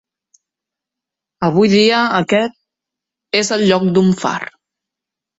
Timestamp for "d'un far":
3.99-4.39